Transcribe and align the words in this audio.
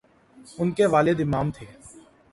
ان 0.59 0.71
کے 0.71 0.85
والد 0.85 1.19
امام 1.21 1.51
تھے۔ 1.51 1.65